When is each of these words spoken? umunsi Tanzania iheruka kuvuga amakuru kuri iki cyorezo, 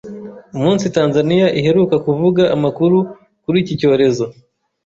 umunsi 0.57 0.85
Tanzania 0.97 1.47
iheruka 1.59 1.95
kuvuga 2.05 2.43
amakuru 2.55 2.97
kuri 3.43 3.57
iki 3.63 3.73
cyorezo, 3.81 4.25